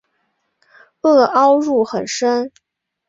[1.01, 2.51] 萼凹入很深。